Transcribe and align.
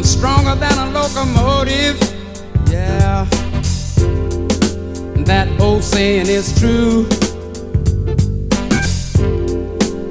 I'm 0.00 0.06
stronger 0.06 0.54
than 0.54 0.78
a 0.78 0.90
locomotive. 0.92 2.00
Yeah, 2.70 3.26
that 5.26 5.46
old 5.60 5.84
saying 5.84 6.26
is 6.26 6.58
true. 6.58 7.06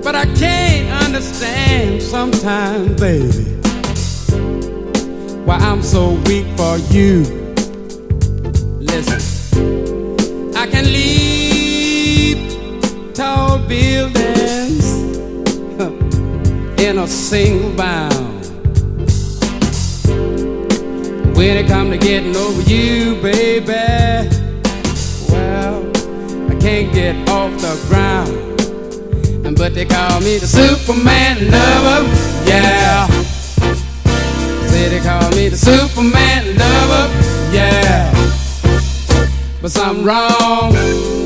But 0.04 0.14
I 0.14 0.26
can't 0.36 1.06
understand 1.06 2.04
sometimes, 2.04 3.02
baby, 3.02 3.46
why 5.44 5.56
I'm 5.56 5.82
so 5.82 6.12
weak 6.28 6.46
for 6.56 6.78
you. 6.94 7.24
Listen, 8.78 9.20
I 10.56 10.68
can 10.68 10.86
leap 10.86 12.38
tall 13.16 13.58
buildings 13.58 14.86
in 16.80 17.00
a 17.00 17.08
single 17.08 17.72
bound. 17.76 18.29
When 21.40 21.56
it 21.56 21.68
come 21.68 21.90
to 21.90 21.98
getting 21.98 22.36
over 22.36 22.62
you, 22.64 23.16
baby, 23.22 23.72
well, 25.30 25.90
I 26.52 26.56
can't 26.60 26.94
get 26.94 27.16
off 27.30 27.54
the 27.62 27.80
ground. 27.88 29.58
But 29.58 29.74
they 29.74 29.86
call 29.86 30.20
me 30.20 30.38
the 30.38 30.48
Superman 30.48 31.50
lover, 31.50 32.04
yeah. 32.46 33.08
Say 34.68 34.90
they 34.90 35.00
call 35.00 35.30
me 35.32 35.48
the 35.48 35.56
Superman 35.56 36.58
lover, 36.58 37.08
yeah. 37.56 38.12
But 39.62 39.72
something 39.72 40.04
wrong. 40.04 41.19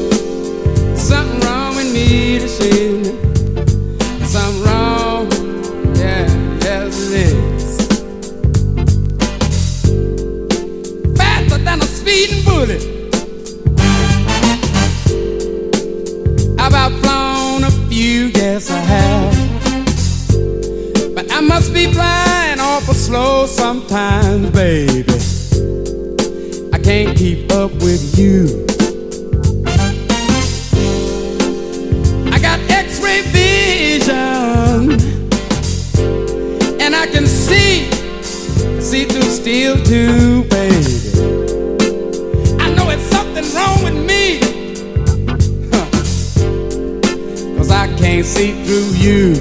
you. 49.14 49.34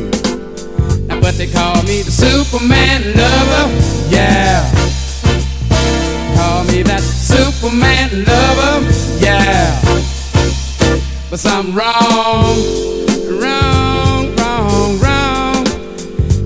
Now, 1.08 1.19
but 1.20 1.34
they 1.36 1.46
call 1.46 1.82
me 1.84 2.02
the 2.02 2.10
Superman 2.10 3.00
lover, 3.16 3.64
yeah. 4.10 4.69
Call 6.36 6.64
me 6.64 6.82
that 6.82 7.00
Superman 7.00 8.24
lover, 8.24 8.74
yeah. 9.19 9.80
But 11.30 11.40
something 11.40 11.74
wrong, 11.74 12.56
wrong, 13.40 14.36
wrong, 14.36 14.98
wrong. 15.00 15.64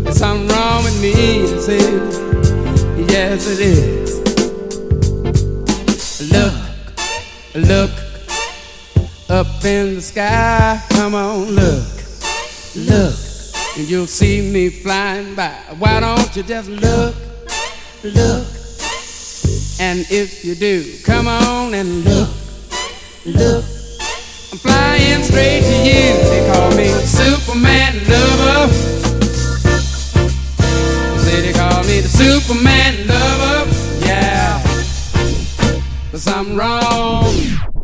There's 0.05 0.19
something 0.19 0.49
wrong 0.49 0.85
with 0.85 0.99
me, 1.03 1.41
is 1.41 1.69
it? 1.69 3.11
Yes, 3.11 3.49
it 3.49 3.61
is. 3.61 4.07
Look, 6.33 6.55
look 7.55 7.91
up 9.29 9.65
in 9.65 9.97
the 9.97 10.03
sky. 10.03 10.81
Come 10.91 11.15
on, 11.15 11.51
look 11.51 11.96
Look, 12.77 13.15
and 13.79 13.89
you'll 13.89 14.07
see 14.07 14.53
me 14.53 14.69
flying 14.69 15.35
by. 15.35 15.49
Why 15.79 15.99
don't 15.99 16.37
you 16.37 16.43
just 16.43 16.69
look, 16.69 17.15
look? 18.05 18.47
And 19.81 20.05
if 20.11 20.45
you 20.45 20.55
do, 20.55 20.85
come 21.03 21.27
on 21.27 21.73
and 21.73 22.05
look, 22.05 22.29
look. 23.25 23.65
I'm 24.53 24.59
flying 24.59 25.23
straight 25.23 25.63
to 25.63 25.77
you. 25.89 26.17
They 26.29 26.51
call 26.53 26.71
me 26.77 26.89
Superman 26.89 27.95
lover. 28.11 28.73
Say 31.21 31.41
they 31.41 31.53
call 31.55 31.83
me 31.85 32.01
the 32.01 32.09
Superman 32.09 33.07
lover. 33.07 33.71
Yeah, 34.07 34.63
I'm 36.27 36.55
wrong. 36.57 37.76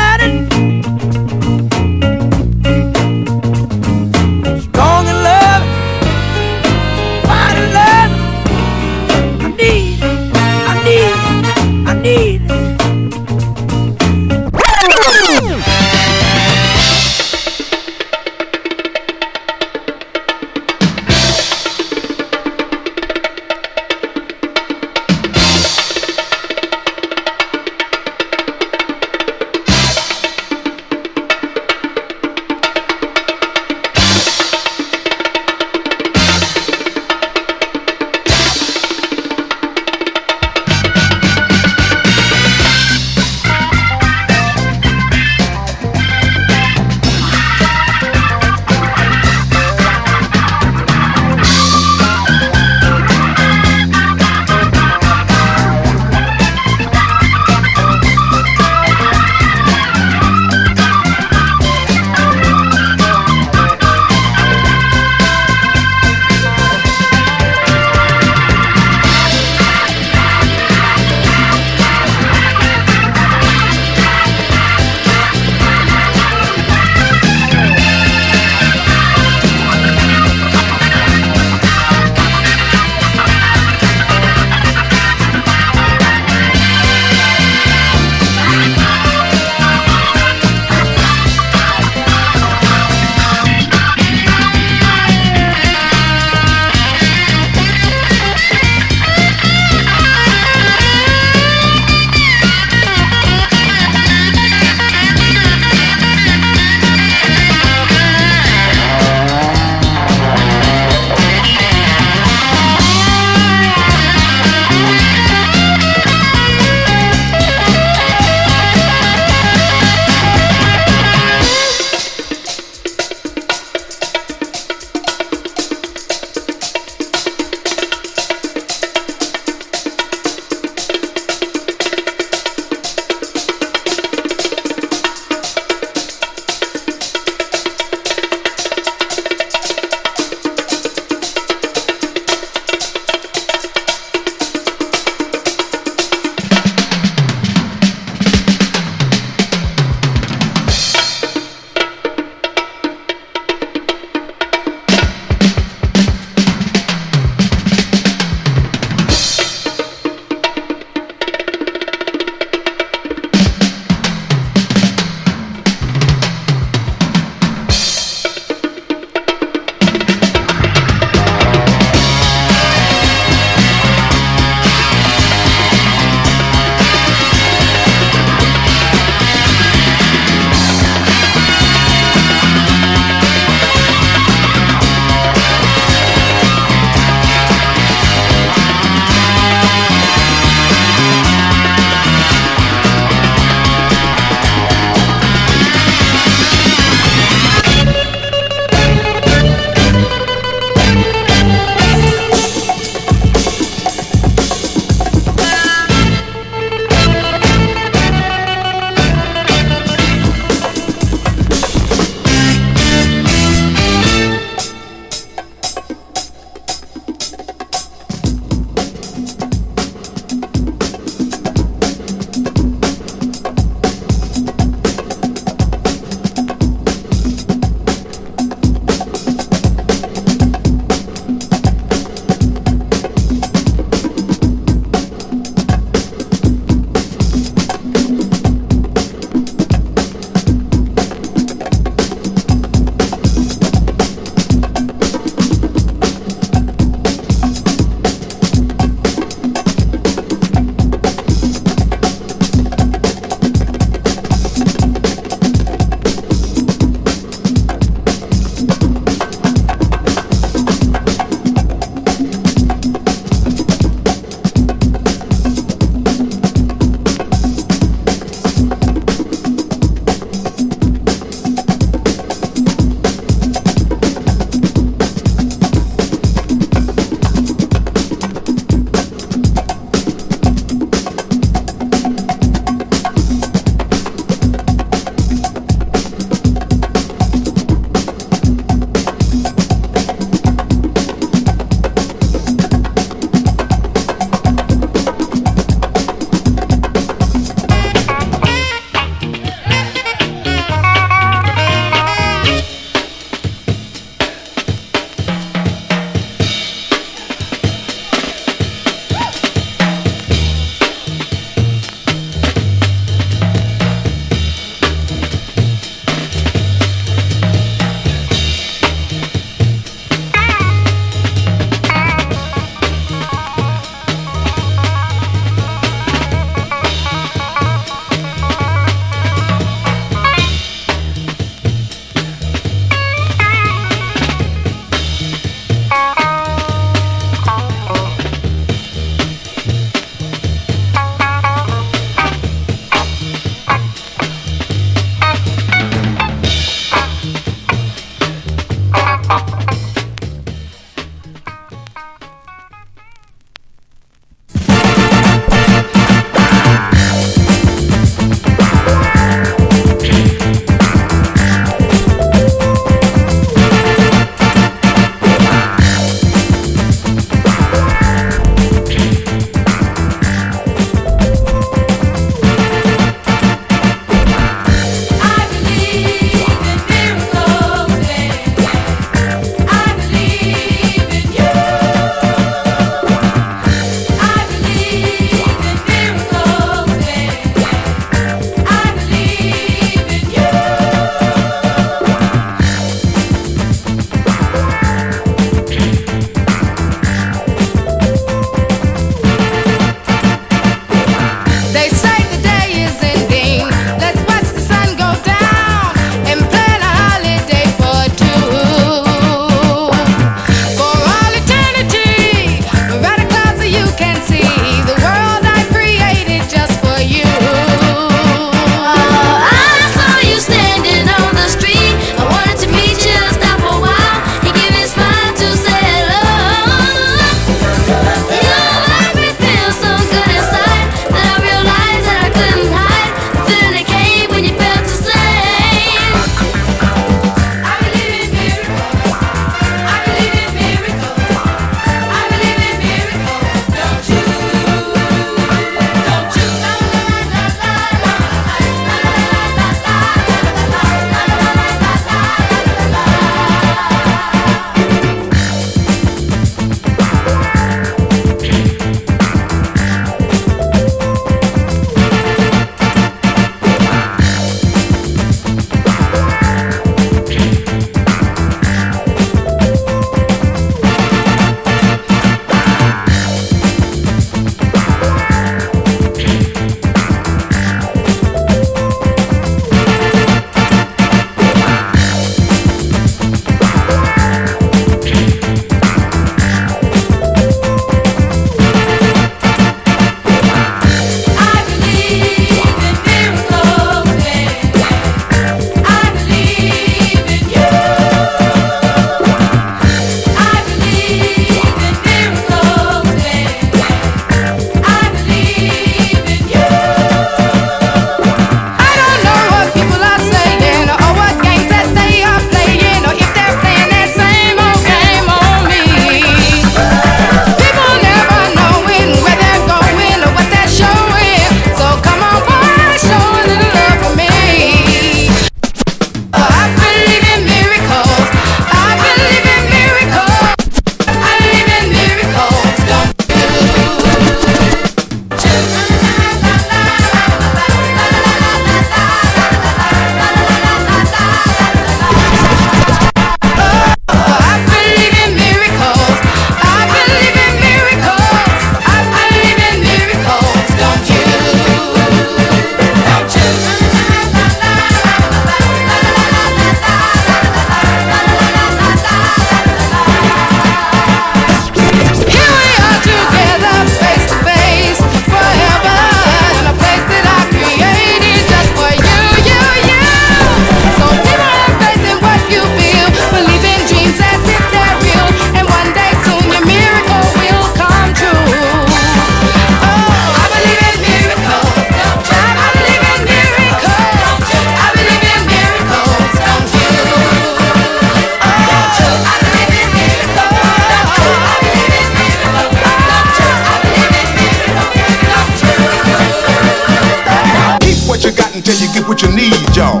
until 598.66 598.86
you 598.86 598.94
get 598.94 599.06
what 599.06 599.20
you 599.20 599.28
need, 599.28 599.76
y'all. 599.76 600.00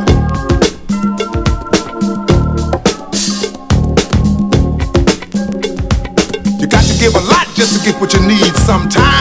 You 6.58 6.66
got 6.66 6.82
to 6.84 6.98
give 6.98 7.14
a 7.14 7.20
lot 7.28 7.46
just 7.54 7.76
to 7.76 7.84
get 7.84 8.00
what 8.00 8.14
you 8.14 8.20
need 8.26 8.54
sometimes. 8.56 9.13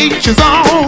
each 0.00 0.28
is 0.28 0.40
own. 0.40 0.79